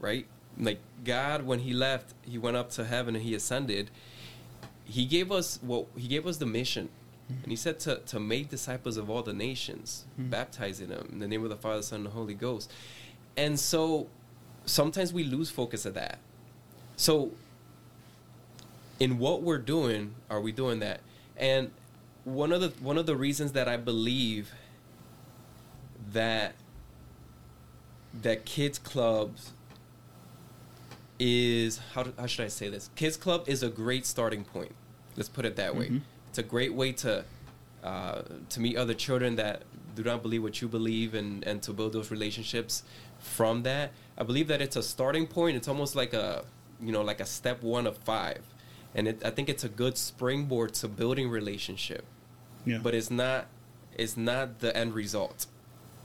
[0.00, 0.26] right?
[0.58, 3.90] Like God, when He left, He went up to heaven and He ascended.
[4.84, 6.88] He gave us what He gave us the mission,
[7.28, 11.28] and He said to to make disciples of all the nations, baptizing them in the
[11.28, 12.72] name of the Father, Son, and the Holy Ghost.
[13.36, 14.08] and so
[14.64, 16.18] sometimes we lose focus of that.
[16.96, 17.30] So
[19.00, 21.00] in what we're doing, are we doing that?
[21.36, 21.70] And
[22.24, 24.52] one of the one of the reasons that I believe
[26.12, 26.54] that
[28.22, 29.52] that kids clubs
[31.18, 32.90] is how, how should I say this?
[32.96, 34.74] Kids club is a great starting point.
[35.16, 35.88] Let's put it that way.
[35.88, 36.00] Mhm.
[36.28, 37.24] It's a great way to
[37.82, 39.62] uh, to meet other children that
[39.94, 42.82] do not believe what you believe and and to build those relationships
[43.18, 43.92] from that.
[44.16, 45.56] I believe that it's a starting point.
[45.56, 46.44] It's almost like a
[46.80, 48.42] you know like a step one of five,
[48.94, 52.04] and it, I think it's a good springboard to building relationship.
[52.64, 52.78] Yeah.
[52.82, 53.46] But it's not
[53.96, 55.46] it's not the end result.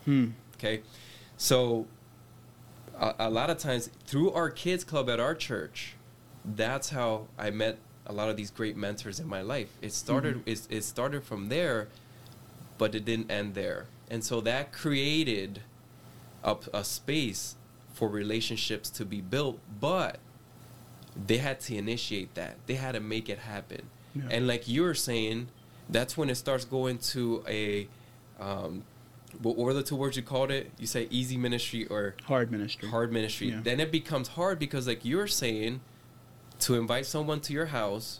[0.06, 0.28] hmm.
[0.56, 0.82] Okay,
[1.38, 1.88] so
[2.98, 5.96] a, a lot of times through our kids club at our church,
[6.46, 9.70] that's how I met a lot of these great mentors in my life.
[9.82, 11.88] It started it, it started from there,
[12.78, 15.62] but it didn't end there, and so that created
[16.44, 17.56] a, a space
[17.94, 19.60] for relationships to be built.
[19.80, 20.20] But
[21.28, 22.58] they had to initiate that.
[22.66, 23.84] They had to make it happen,
[24.16, 24.24] Yeah.
[24.32, 25.48] and like you were saying,
[25.90, 27.88] that's when it starts going to a
[28.40, 28.84] um,
[29.42, 30.70] what were the two words you called it?
[30.78, 32.90] You say easy ministry or hard ministry.
[32.90, 33.50] hard ministry.
[33.50, 33.62] Yeah.
[33.64, 35.82] Then it becomes hard because, like you're saying,
[36.66, 38.20] to invite someone to your house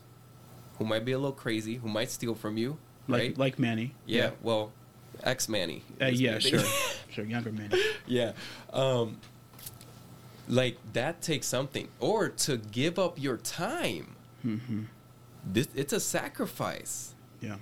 [0.78, 2.78] who might be a little crazy, who might steal from you,
[3.08, 3.38] like right?
[3.38, 3.94] like Manny.
[4.06, 4.72] yeah, Well,
[5.24, 5.84] ex Manny.
[6.02, 6.60] Uh, yeah, sure,
[7.12, 7.78] sure, younger Manny.
[8.08, 8.32] yeah.
[8.72, 9.18] Um,
[10.48, 14.16] like that takes something, or to give up your time.
[14.42, 14.84] hmm
[15.46, 17.14] This it's a sacrifice.
[17.42, 17.58] Yeah,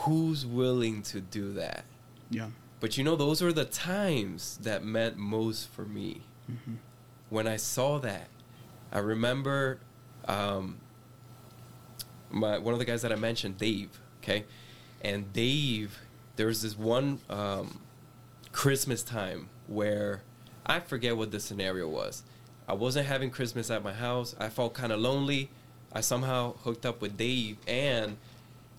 [0.00, 1.84] Who's willing to do that?
[2.30, 2.48] yeah,
[2.80, 6.22] But you know, those were the times that meant most for me.
[6.46, 6.74] hmm
[7.30, 8.28] When I saw that,
[8.92, 9.78] I remember
[10.26, 10.78] um,
[12.30, 14.00] my one of the guys that I mentioned, Dave.
[14.22, 14.44] Okay,
[15.02, 15.98] and Dave,
[16.36, 17.80] there was this one um,
[18.52, 20.22] Christmas time where
[20.64, 22.22] I forget what the scenario was.
[22.68, 24.34] I wasn't having Christmas at my house.
[24.40, 25.50] I felt kind of lonely.
[25.92, 28.16] I somehow hooked up with Dave, and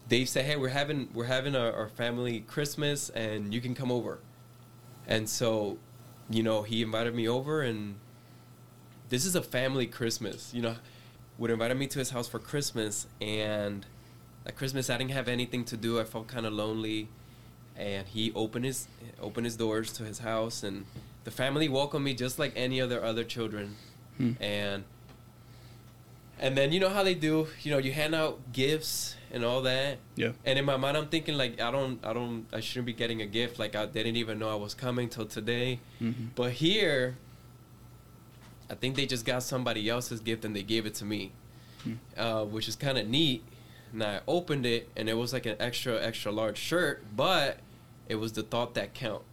[0.09, 3.91] Dave said, "Hey, we're having we're having our, our family Christmas, and you can come
[3.91, 4.19] over."
[5.07, 5.77] And so,
[6.29, 7.95] you know, he invited me over, and
[9.09, 10.53] this is a family Christmas.
[10.53, 10.75] You know,
[11.37, 13.85] would invited me to his house for Christmas, and
[14.45, 15.99] at Christmas I didn't have anything to do.
[15.99, 17.07] I felt kind of lonely,
[17.75, 18.87] and he opened his
[19.21, 20.85] opened his doors to his house, and
[21.23, 23.75] the family welcomed me just like any other other children,
[24.17, 24.31] Hmm.
[24.41, 24.83] and
[26.39, 27.47] and then you know how they do.
[27.61, 29.97] You know, you hand out gifts and all that.
[30.15, 32.93] yeah, And in my mind, I'm thinking like I don't, I don't, I shouldn't be
[32.93, 33.57] getting a gift.
[33.59, 35.79] Like I didn't even know I was coming till today.
[35.99, 37.17] hmm But here,
[38.69, 41.31] I think they just got somebody else's gift and they gave it to me,
[41.83, 41.93] Hmm.
[42.17, 43.43] uh, which is kind of neat.
[43.93, 47.59] And I opened it and it was like an extra, extra large shirt, but
[48.09, 49.23] it was the thought that count.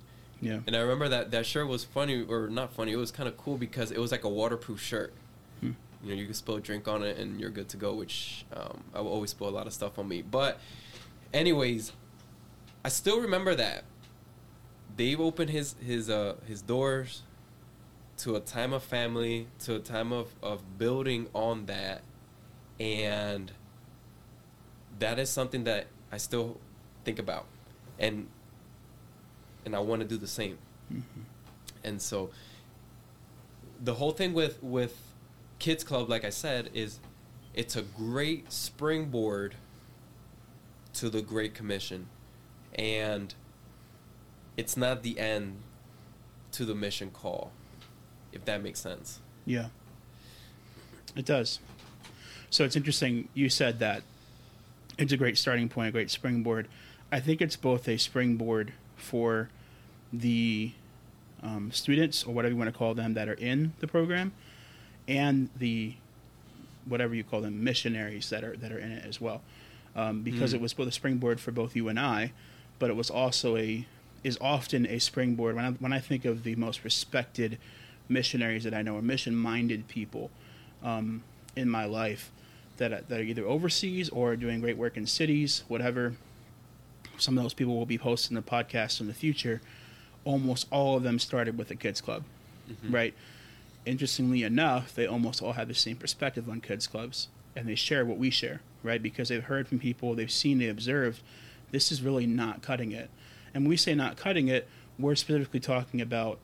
[0.40, 2.92] yeah, And I remember that that shirt was funny or not funny.
[2.92, 5.12] It was kind of cool because it was like a waterproof shirt.
[5.60, 5.72] Hmm.
[6.02, 7.94] You know, you can spill a drink on it and you're good to go.
[7.94, 10.22] Which um, I will always spill a lot of stuff on me.
[10.22, 10.60] But,
[11.32, 11.92] anyways,
[12.84, 13.84] I still remember that.
[14.96, 17.22] Dave opened his his uh his doors
[18.18, 22.02] to a time of family, to a time of of building on that,
[22.78, 23.52] and
[24.98, 26.60] that is something that I still
[27.04, 27.46] think about,
[27.98, 28.28] and
[29.64, 30.58] and I want to do the same.
[30.88, 31.00] hmm
[31.82, 32.30] And so
[33.82, 34.96] the whole thing with with
[35.58, 37.00] kids club like I said is
[37.54, 39.54] it's a great springboard
[40.94, 42.08] to the great commission.
[42.74, 43.34] And
[44.56, 45.58] it's not the end
[46.52, 47.52] to the mission call
[48.34, 49.20] if that makes sense.
[49.46, 49.66] yeah.
[51.16, 51.60] It does.
[52.50, 53.28] So it's interesting.
[53.34, 54.02] You said that
[54.98, 56.66] it's a great starting point, a great springboard.
[57.12, 59.48] I think it's both a springboard for
[60.12, 60.72] the
[61.42, 64.32] um, students or whatever you want to call them that are in the program,
[65.06, 65.94] and the
[66.86, 69.40] whatever you call them missionaries that are that are in it as well,
[69.94, 70.56] um, because Mm.
[70.56, 72.32] it was both a springboard for both you and I,
[72.80, 73.86] but it was also a
[74.24, 77.58] is often a springboard when I, when I think of the most respected
[78.08, 80.30] missionaries that I know or mission minded people
[80.82, 81.22] um,
[81.56, 82.30] in my life
[82.76, 86.14] that are, that are either overseas or doing great work in cities, whatever.
[87.16, 89.60] Some of those people will be hosting the podcast in the future.
[90.24, 92.24] Almost all of them started with a kids club,
[92.88, 93.14] right?
[93.86, 98.04] Interestingly enough, they almost all have the same perspective on kids clubs, and they share
[98.04, 99.02] what we share, right?
[99.02, 101.20] Because they've heard from people, they've seen, they observed.
[101.70, 103.10] This is really not cutting it,
[103.52, 104.66] and when we say not cutting it,
[104.98, 106.38] we're specifically talking about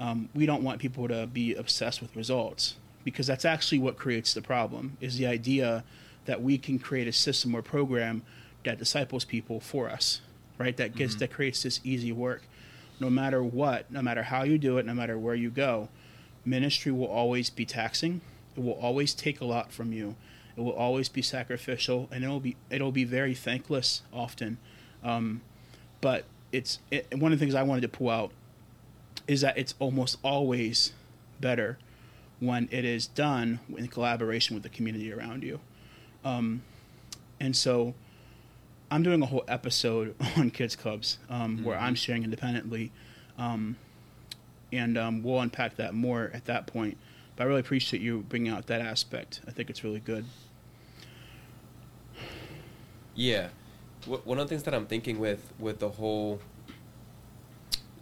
[0.00, 4.34] um, we don't want people to be obsessed with results because that's actually what creates
[4.34, 5.84] the problem is the idea
[6.24, 8.22] that we can create a system or program
[8.64, 10.20] that disciples people for us
[10.58, 12.42] right that gets that creates this easy work
[13.00, 15.88] no matter what, no matter how you do it, no matter where you go,
[16.44, 18.20] ministry will always be taxing.
[18.56, 20.16] It will always take a lot from you.
[20.56, 24.58] It will always be sacrificial, and it'll be it'll be very thankless often.
[25.02, 25.40] Um,
[26.00, 28.30] but it's it, one of the things I wanted to pull out
[29.26, 30.92] is that it's almost always
[31.40, 31.78] better
[32.40, 35.60] when it is done in collaboration with the community around you.
[36.24, 36.62] Um,
[37.40, 37.94] and so
[38.90, 41.64] I'm doing a whole episode on kids clubs um, mm-hmm.
[41.64, 42.92] where I'm sharing independently.
[43.38, 43.76] Um,
[44.72, 46.98] and um, we'll unpack that more at that point.
[47.36, 49.40] But I really appreciate you bringing out that aspect.
[49.46, 50.24] I think it's really good.
[53.14, 53.48] Yeah,
[54.06, 56.40] one of the things that I'm thinking with with the whole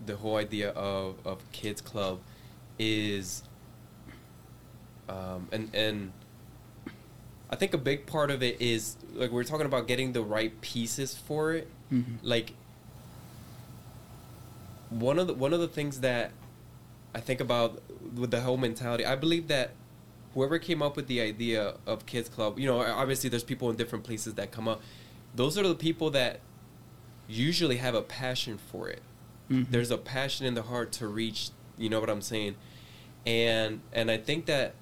[0.06, 2.20] the whole idea of of kids club
[2.78, 3.42] is,
[5.08, 6.12] um, and and
[7.50, 10.58] I think a big part of it is like we're talking about getting the right
[10.60, 11.68] pieces for it.
[11.92, 12.16] Mm-hmm.
[12.22, 12.54] Like
[14.90, 16.32] one of the one of the things that
[17.14, 17.82] I think about
[18.14, 19.72] with the whole mentality, I believe that
[20.34, 23.76] whoever came up with the idea of kids club, you know, obviously there's people in
[23.76, 24.80] different places that come up.
[25.34, 26.40] Those are the people that
[27.28, 29.02] usually have a passion for it.
[29.50, 29.70] Mm-hmm.
[29.70, 32.56] There's a passion in the heart to reach, you know what I'm saying?
[33.26, 34.74] And and I think that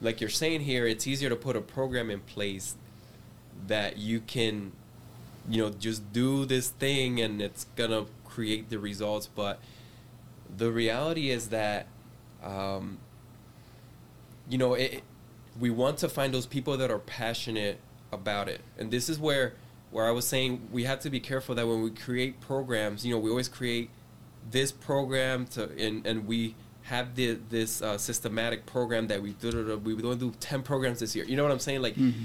[0.00, 2.76] like you're saying here, it's easier to put a program in place
[3.66, 4.72] that you can,
[5.48, 9.26] you know, just do this thing and it's gonna create the results.
[9.26, 9.60] But
[10.54, 11.86] the reality is that,
[12.42, 12.98] um,
[14.48, 15.02] you know, it,
[15.58, 17.78] we want to find those people that are passionate
[18.12, 19.54] about it, and this is where
[19.94, 23.14] where I was saying we have to be careful that when we create programs, you
[23.14, 23.90] know, we always create
[24.50, 29.80] this program to and and we have the, this uh, systematic program that we do.
[29.84, 31.24] We don't do ten programs this year.
[31.26, 31.80] You know what I'm saying?
[31.80, 32.24] Like, mm-hmm.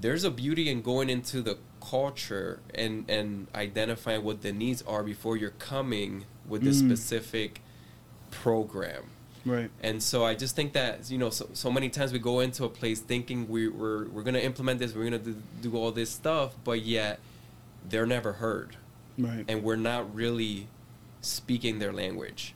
[0.00, 5.04] there's a beauty in going into the culture and and identifying what the needs are
[5.04, 6.86] before you're coming with the mm.
[6.86, 7.60] specific
[8.32, 9.04] program.
[9.44, 9.70] Right.
[9.82, 12.64] And so I just think that you know so, so many times we go into
[12.64, 16.10] a place thinking we, we're we're gonna implement this, we're gonna do, do all this
[16.10, 17.20] stuff, but yet
[17.88, 18.76] they're never heard.
[19.18, 19.44] Right.
[19.48, 20.68] And we're not really
[21.20, 22.54] speaking their language.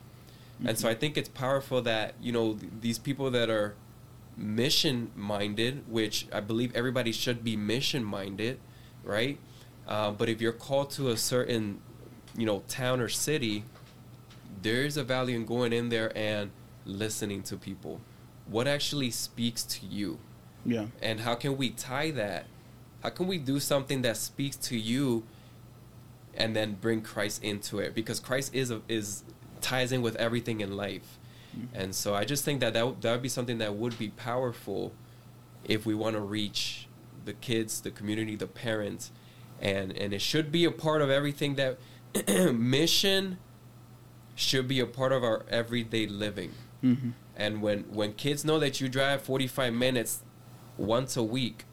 [0.57, 0.69] Mm-hmm.
[0.69, 3.75] And so I think it's powerful that, you know, th- these people that are
[4.37, 8.59] mission minded, which I believe everybody should be mission minded,
[9.03, 9.37] right?
[9.87, 11.79] Uh, but if you're called to a certain,
[12.37, 13.63] you know, town or city,
[14.61, 16.51] there's a value in going in there and
[16.85, 18.01] listening to people.
[18.47, 20.19] What actually speaks to you?
[20.65, 20.87] Yeah.
[21.01, 22.45] And how can we tie that?
[23.03, 25.23] How can we do something that speaks to you
[26.35, 27.93] and then bring Christ into it?
[27.93, 29.23] Because Christ is a, is
[29.61, 31.19] ties in with everything in life.
[31.55, 31.75] Mm-hmm.
[31.75, 34.09] And so I just think that that, w- that would be something that would be
[34.09, 34.93] powerful
[35.63, 36.87] if we want to reach
[37.25, 39.11] the kids, the community, the parents,
[39.61, 41.77] and and it should be a part of everything that
[42.53, 43.37] mission
[44.35, 46.51] should be a part of our everyday living.
[46.83, 47.09] Mm-hmm.
[47.35, 50.23] And when when kids know that you drive 45 minutes
[50.77, 51.65] once a week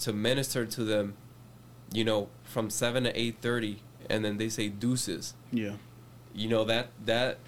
[0.00, 1.14] to minister to them,
[1.92, 5.34] you know, from 7 to 8:30 and then they say deuces.
[5.52, 5.74] Yeah
[6.36, 7.38] you know that that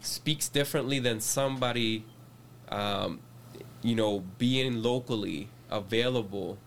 [0.00, 2.04] speaks differently than somebody
[2.68, 3.18] um,
[3.82, 6.58] you know being locally available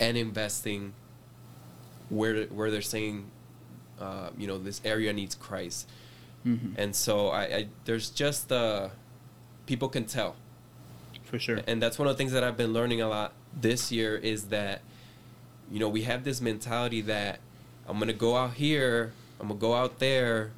[0.00, 0.92] and investing
[2.08, 3.30] where where they're saying
[4.00, 5.88] uh, you know this area needs Christ
[6.46, 6.72] mm-hmm.
[6.76, 8.88] and so I, I, there's just uh,
[9.66, 10.36] people can tell
[11.24, 13.90] for sure and that's one of the things that I've been learning a lot this
[13.90, 14.80] year is that
[15.70, 17.40] you know we have this mentality that
[17.88, 20.52] I'm gonna go out here I'm gonna go out there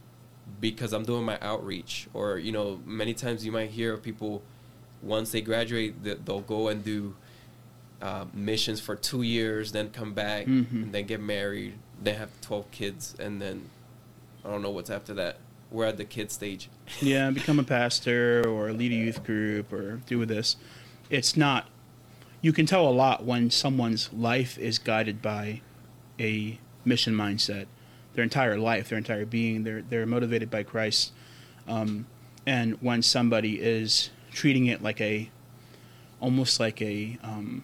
[0.60, 2.08] because I'm doing my outreach.
[2.14, 4.42] Or you know, many times you might hear of people
[5.02, 7.14] once they graduate, they'll go and do
[8.02, 10.84] uh, missions for two years, then come back, mm-hmm.
[10.84, 13.68] and then get married, then have twelve kids, and then
[14.44, 15.38] I don't know what's after that.
[15.70, 16.68] We're at the kid stage.
[17.00, 20.56] yeah, become a pastor or lead a youth group or do this.
[21.10, 21.68] It's not.
[22.40, 25.60] You can tell a lot when someone's life is guided by
[26.20, 27.66] a mission mindset
[28.14, 29.62] their entire life, their entire being.
[29.62, 31.12] They're they're motivated by Christ.
[31.68, 32.06] Um,
[32.46, 35.30] and when somebody is treating it like a,
[36.18, 37.62] almost like a, um,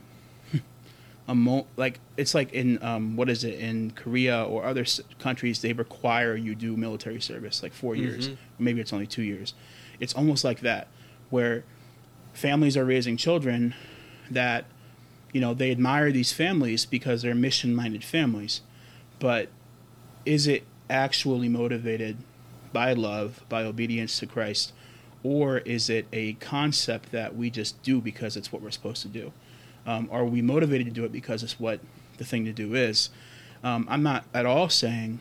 [1.26, 5.00] a mo- like it's like in um, what is it in Korea or other s-
[5.18, 8.02] countries they require you do military service like 4 mm-hmm.
[8.02, 9.54] years, maybe it's only two years.
[10.00, 10.88] It's almost like that,
[11.30, 11.64] where
[12.32, 13.74] families are raising children
[14.30, 14.66] that,
[15.32, 18.60] you know, they admire these families because they're mission-minded families,
[19.18, 19.48] but
[20.26, 22.16] is it actually motivated
[22.72, 24.72] by love, by obedience to Christ,
[25.22, 29.08] or is it a concept that we just do because it's what we're supposed to
[29.08, 29.32] do?
[29.86, 31.80] Um, are we motivated to do it because it's what
[32.16, 33.10] the thing to do is?
[33.62, 35.20] Um, I'm not at all saying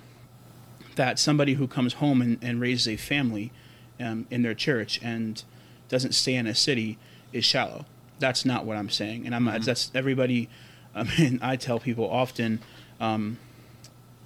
[0.95, 3.51] that somebody who comes home and, and raises a family
[3.99, 5.43] um, in their church and
[5.89, 6.97] doesn't stay in a city
[7.31, 7.85] is shallow.
[8.19, 9.63] That's not what I'm saying, and I'm mm-hmm.
[9.63, 10.49] that's everybody.
[10.95, 12.59] I mean, I tell people often,
[12.99, 13.39] um,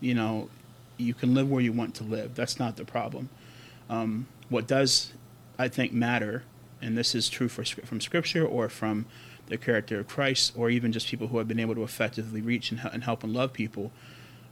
[0.02, 0.50] you know,
[0.98, 2.36] you can live where you want to live.
[2.36, 3.30] That's not the problem.
[3.90, 5.14] Um, what does,
[5.58, 6.44] I think, matter,
[6.82, 9.06] and this is true for from Scripture or from
[9.48, 12.72] the character of Christ, or even just people who have been able to effectively reach
[12.72, 13.92] and, and help and love people.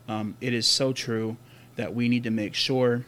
[0.07, 1.37] Um, it is so true
[1.75, 3.05] that we need to make sure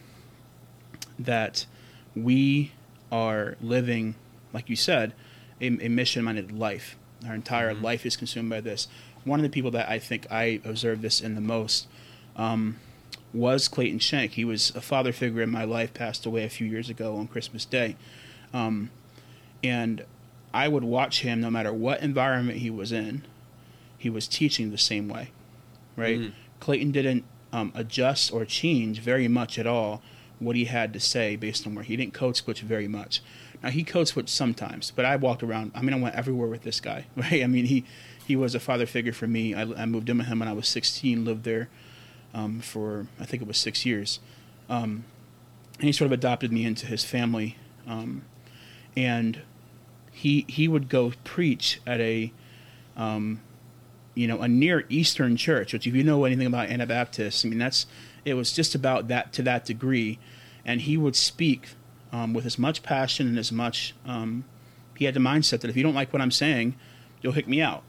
[1.18, 1.66] that
[2.14, 2.72] we
[3.10, 4.14] are living,
[4.52, 5.12] like you said,
[5.60, 6.96] a, a mission minded life.
[7.26, 7.84] Our entire mm-hmm.
[7.84, 8.88] life is consumed by this.
[9.24, 11.86] One of the people that I think I observed this in the most
[12.36, 12.76] um,
[13.32, 14.32] was Clayton Shank.
[14.32, 17.26] He was a father figure in my life, passed away a few years ago on
[17.26, 17.96] Christmas Day.
[18.52, 18.90] Um,
[19.62, 20.04] and
[20.52, 23.26] I would watch him no matter what environment he was in,
[23.96, 25.30] he was teaching the same way,
[25.96, 26.18] right?
[26.18, 26.32] Mm.
[26.60, 30.02] Clayton didn't um, adjust or change very much at all
[30.38, 33.20] what he had to say based on where he didn't code switch very much.
[33.62, 35.72] Now he code switched sometimes, but I walked around.
[35.74, 37.42] I mean, I went everywhere with this guy, right?
[37.42, 37.84] I mean, he
[38.24, 39.54] he was a father figure for me.
[39.54, 41.68] I, I moved in with him when I was 16, lived there
[42.34, 44.20] um, for I think it was six years,
[44.68, 45.04] um,
[45.78, 48.22] and he sort of adopted me into his family, um,
[48.96, 49.40] and
[50.12, 52.32] he he would go preach at a
[52.96, 53.40] um,
[54.18, 57.60] you know, a near Eastern church, which if you know anything about Anabaptists, I mean,
[57.60, 57.86] that's
[58.24, 60.18] it was just about that to that degree,
[60.64, 61.68] and he would speak
[62.12, 63.94] um, with as much passion and as much.
[64.04, 64.44] Um,
[64.96, 66.74] he had the mindset that if you don't like what I'm saying,
[67.22, 67.84] you'll kick me out.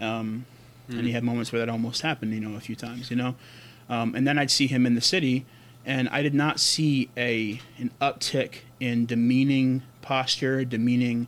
[0.00, 0.46] Um,
[0.88, 0.96] mm.
[0.96, 1.14] And he hmm.
[1.14, 3.34] had moments where that almost happened, you know, a few times, you know.
[3.88, 5.46] Um, and then I'd see him in the city,
[5.84, 11.26] and I did not see a an uptick in demeaning posture, demeaning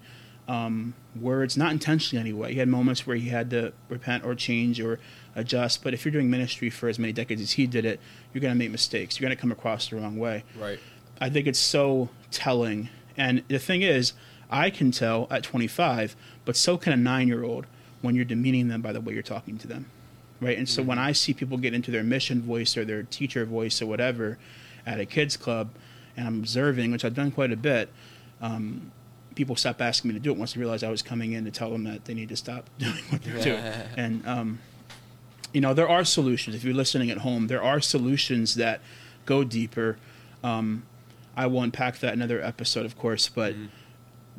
[0.49, 2.55] um, words, not intentionally anyway.
[2.55, 4.99] He had moments where he had to repent or change or
[5.37, 5.85] adjust.
[5.85, 8.01] But if you're doing ministry for as many decades as he did it,
[8.33, 9.21] you're going to make mistakes.
[9.21, 10.45] You're going to come across the wrong way.
[10.59, 10.81] Right.
[11.21, 12.89] I think it's so telling.
[13.17, 14.15] And the thing is,
[14.51, 17.67] I can tell at 25, but so can a nine year old
[18.01, 19.87] when you're demeaning them by the way you're talking to them.
[20.41, 20.57] Right.
[20.57, 20.91] And so mm-hmm.
[20.91, 24.39] when I see people get into their mission voice or their teacher voice or whatever
[24.87, 25.71] at a kids club,
[26.17, 27.91] and I'm observing, which I've done quite a bit,
[28.41, 28.93] um,
[29.39, 31.53] people stopped asking me to do it once they realized I was coming in to
[31.53, 33.63] tell them that they need to stop doing what they're doing.
[33.97, 34.59] And um,
[35.53, 36.57] you know, there are solutions.
[36.57, 38.81] If you're listening at home, there are solutions that
[39.27, 39.97] go deeper.
[40.43, 40.83] Um,
[41.37, 43.55] I will unpack that in another episode, of course, but.
[43.55, 43.67] Mm-hmm.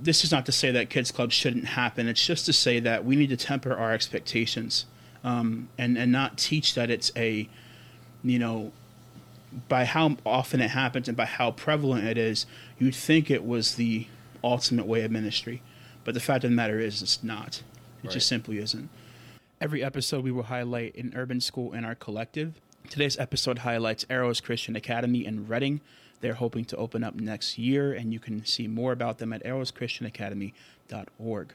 [0.02, 2.08] This is not to say that kids clubs shouldn't happen.
[2.08, 4.86] It's just to say that we need to temper our expectations
[5.26, 7.50] um, and and not teach that it's a,
[8.24, 8.72] you know,
[9.68, 12.46] by how often it happens and by how prevalent it is,
[12.78, 14.08] you'd think it was the
[14.44, 15.62] ultimate way of ministry.
[16.04, 17.64] But the fact of the matter is, it's not.
[18.04, 18.14] It right.
[18.14, 18.90] just simply isn't.
[19.62, 22.62] Every episode, we will highlight an urban school in our collective.
[22.90, 25.82] Today's episode highlights Arrows Christian Academy in Reading.
[26.22, 29.44] They're hoping to open up next year, and you can see more about them at
[29.44, 31.54] arrowschristianacademy.org.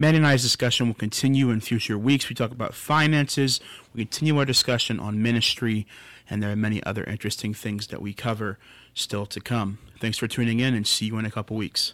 [0.00, 2.28] Manny and I's discussion will continue in future weeks.
[2.28, 3.60] We talk about finances,
[3.92, 5.88] we continue our discussion on ministry,
[6.30, 8.58] and there are many other interesting things that we cover
[8.98, 9.78] still to come.
[10.00, 11.92] Thanks for tuning in and see you in a couple weeks.